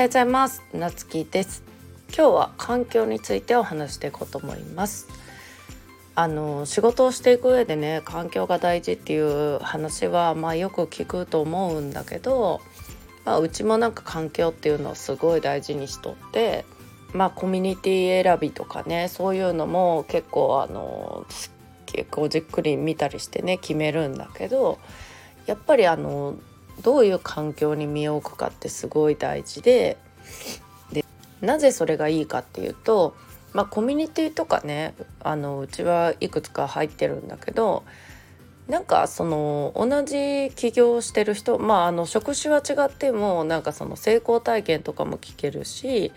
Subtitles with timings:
[0.00, 0.62] はようございます。
[0.72, 1.62] なつきです。
[2.08, 5.06] 今日は環境についてお話していこうと思います。
[6.14, 12.62] あの仕事をしていく上でね環境が大事っていう話はまあよく聞くと思うんだけど、
[13.26, 16.64] まあ、うちもなんか環境っていうのをすごい大事にしとって
[17.12, 21.26] まあコミュニティ選びとかねそういうのも結構あの
[21.84, 24.78] 結構じっくり見たりしてね決めるんだけど
[25.44, 26.36] やっぱりあの
[26.80, 29.96] どういう環境に身を置くかってすごい大事で
[30.92, 31.04] で
[31.40, 33.14] なぜそれがいいかっていうと、
[33.52, 37.84] まあ、コミュニティとかねあのうちはいくつか入ってるんだけど
[38.68, 46.12] なんかその同じ起業してる人まああの職種は違ってもなんかその成功体験とかも聞けるし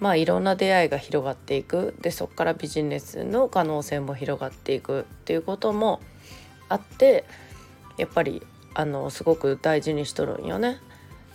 [0.00, 1.94] まあいろんな出会いが広がっていく。
[2.00, 6.00] でそこからビジネスの可能性も広がっていくっていうことも
[6.68, 7.24] あって
[7.98, 8.42] やっぱり
[8.74, 10.78] あのすごく大事にしとるんよね。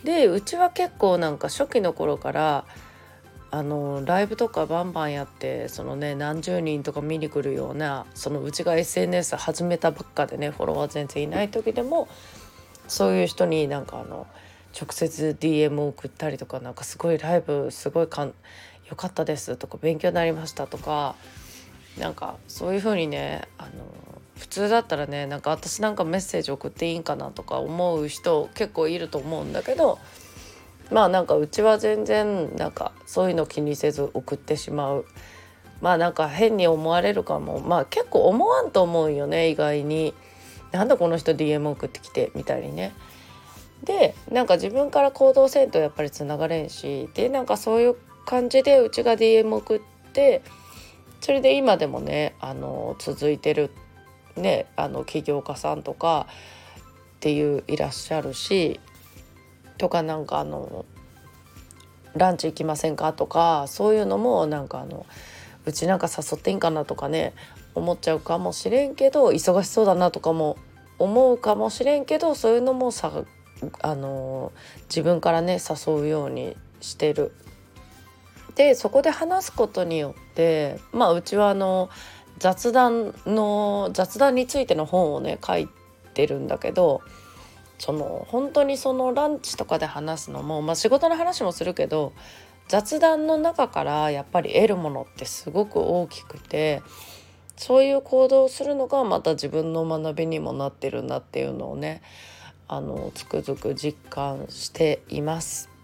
[0.04, 2.66] でうちは結構なんか初期の頃から
[3.50, 12.08] あのライブとかバンバンやってそのね何十人とか見に来るようなそのうちが SNS 始めたばっかでねフォロワー全然いない時でも
[12.88, 14.28] そういう人になんかあの
[14.80, 18.34] 直接 DM を送ったりとかなんかすごいライブすごいかん
[18.90, 21.16] 良かったですとか勉強になりましたとか
[21.98, 23.70] なんかそういう風にねあの
[24.38, 30.00] 普通だったらねなんか私なんかメッセージ送っていいんかなとか思う人結構いると思うんだけど
[30.92, 35.06] まあなんかうちは全然なんかそういうの気にせず送ってしまう。
[35.82, 37.60] まあなんか変に思われるかも。
[37.60, 40.14] まあ結構思わんと思うよね意外に。
[40.72, 42.94] なんだこの人 DM 送ってきてみたいにね。
[43.84, 49.82] でなんか自分から行動せんとやっぱりつながれんしでなんかそういう感じでうちが DM 送っ
[50.14, 50.42] て
[51.22, 53.70] それで今でもねあの続いてる
[54.38, 56.28] ねあの起業家さんとか
[57.18, 58.80] っていういらっしゃるし
[59.78, 60.86] とかなんかあの
[62.16, 65.06] ランチ行きませんかとかそういうのもなんかあの
[65.66, 67.34] うちなんか誘っていいんかなとかね
[67.76, 70.58] 思っちゃうかもしれんけど忙しそうだなとかも
[71.00, 73.12] 思うかもしれんけどそういうのもさ
[73.82, 74.52] あの
[74.90, 77.32] 自分からね誘うようにしてる。
[78.56, 81.90] でそこで話すことによってまあうちはあの
[82.40, 85.68] 雑談の雑談についての本をね書い
[86.14, 87.02] てるんだけど
[87.80, 92.14] その本当にそのランチとかで話すのも、まあ、仕事の話もするけど
[92.68, 96.82] 雑談の中からやっぱり得るものってすごく大きくて
[97.56, 102.02] そういう行動をするのがまた自分の学びにもなってるんだっていうのをね
[102.68, 105.77] あのつくづく実感しています。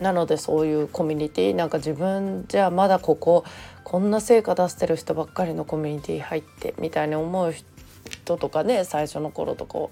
[0.00, 3.44] なのでそういうコミュニティなんか自分じゃまだここ
[3.84, 7.54] こんな成果出してる人ばっかりのコミュニティ入ってみたいに思う
[8.10, 9.88] 人とかね最初の頃とか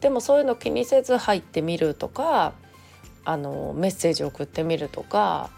[0.00, 2.52] でもそういうの気にせず入ってみるとか
[3.24, 5.50] あのメッセージ送ってみるとか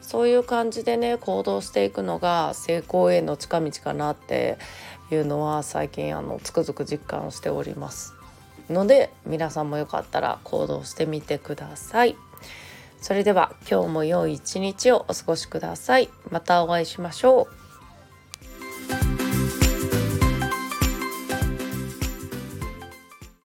[0.00, 4.58] そういう感じでね行動していくのが成功への近道かなって
[5.10, 8.14] いうのは最近あのつくづく実感しております
[8.68, 12.16] ので皆さんもよかったら行動してみてください。
[13.02, 16.08] それでは今日も良い一日をお過ごしください。
[16.30, 17.61] またお会いしましょう。